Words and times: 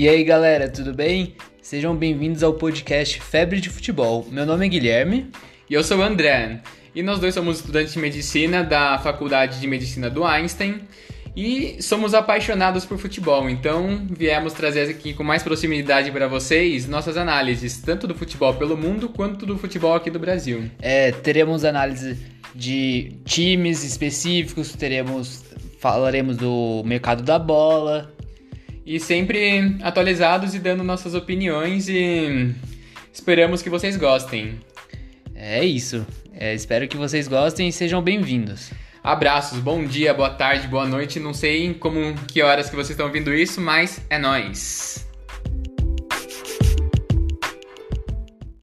E 0.00 0.08
aí 0.08 0.24
galera, 0.24 0.66
tudo 0.66 0.94
bem? 0.94 1.34
Sejam 1.60 1.94
bem-vindos 1.94 2.42
ao 2.42 2.54
podcast 2.54 3.20
Febre 3.20 3.60
de 3.60 3.68
Futebol. 3.68 4.26
Meu 4.30 4.46
nome 4.46 4.64
é 4.64 4.68
Guilherme. 4.70 5.30
E 5.68 5.74
eu 5.74 5.84
sou 5.84 5.98
o 5.98 6.02
André. 6.02 6.62
E 6.94 7.02
nós 7.02 7.18
dois 7.18 7.34
somos 7.34 7.58
estudantes 7.58 7.92
de 7.92 7.98
medicina 7.98 8.64
da 8.64 8.96
Faculdade 8.96 9.60
de 9.60 9.66
Medicina 9.66 10.08
do 10.08 10.24
Einstein. 10.24 10.80
E 11.36 11.76
somos 11.82 12.14
apaixonados 12.14 12.86
por 12.86 12.96
futebol, 12.96 13.50
então 13.50 14.06
viemos 14.08 14.54
trazer 14.54 14.88
aqui 14.88 15.12
com 15.12 15.22
mais 15.22 15.42
proximidade 15.42 16.10
para 16.10 16.26
vocês 16.26 16.88
nossas 16.88 17.18
análises, 17.18 17.76
tanto 17.82 18.06
do 18.06 18.14
futebol 18.14 18.54
pelo 18.54 18.78
mundo 18.78 19.10
quanto 19.10 19.44
do 19.44 19.58
futebol 19.58 19.94
aqui 19.94 20.08
do 20.08 20.18
Brasil. 20.18 20.70
É, 20.80 21.12
teremos 21.12 21.62
análise 21.62 22.16
de 22.54 23.18
times 23.26 23.84
específicos, 23.84 24.72
teremos 24.72 25.44
falaremos 25.78 26.38
do 26.38 26.82
mercado 26.86 27.22
da 27.22 27.38
bola, 27.38 28.10
e 28.90 28.98
sempre 28.98 29.76
atualizados 29.82 30.52
e 30.52 30.58
dando 30.58 30.82
nossas 30.82 31.14
opiniões 31.14 31.88
e 31.88 32.52
esperamos 33.12 33.62
que 33.62 33.70
vocês 33.70 33.96
gostem. 33.96 34.58
É 35.32 35.64
isso. 35.64 36.04
É, 36.34 36.52
espero 36.54 36.88
que 36.88 36.96
vocês 36.96 37.28
gostem 37.28 37.68
e 37.68 37.72
sejam 37.72 38.02
bem-vindos. 38.02 38.72
Abraços, 39.00 39.60
bom 39.60 39.84
dia, 39.84 40.12
boa 40.12 40.30
tarde, 40.30 40.66
boa 40.66 40.88
noite. 40.88 41.20
Não 41.20 41.32
sei 41.32 41.72
como 41.72 42.16
que 42.26 42.42
horas 42.42 42.68
que 42.68 42.74
vocês 42.74 42.90
estão 42.90 43.06
ouvindo 43.06 43.32
isso, 43.32 43.60
mas 43.60 44.04
é 44.10 44.18
nós. 44.18 45.08